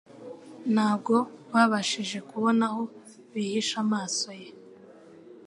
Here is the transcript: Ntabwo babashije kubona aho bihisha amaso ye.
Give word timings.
Ntabwo 0.73 1.15
babashije 1.53 2.17
kubona 2.29 2.63
aho 2.69 2.81
bihisha 3.33 3.75
amaso 3.85 4.27
ye. 4.41 4.49